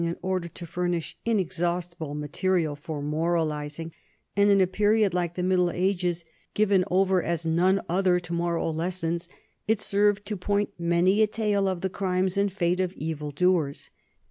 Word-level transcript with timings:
ii8 0.01 0.03
NORMANS 0.23 1.13
IN 1.25 1.37
EUROPEAN 1.37 1.75
HISTORY 1.83 2.15
material 2.15 2.75
for 2.75 3.03
moralizing, 3.03 3.91
and 4.35 4.49
in 4.49 4.59
a 4.59 4.65
period 4.65 5.13
like 5.13 5.35
the 5.35 5.43
Middle 5.43 5.69
Ages, 5.69 6.25
given 6.55 6.83
over 6.89 7.21
as 7.21 7.45
none 7.45 7.81
other 7.87 8.19
to 8.19 8.33
moral 8.33 8.73
lessons, 8.73 9.29
it 9.67 9.79
served 9.79 10.25
to 10.25 10.35
point 10.35 10.71
many 10.79 11.21
a 11.21 11.27
tale 11.27 11.67
of 11.67 11.81
the 11.81 11.89
crimes 11.91 12.35
and 12.35 12.51
fate 12.51 12.79
of 12.79 12.93
evil 12.93 13.29
doers. 13.29 13.91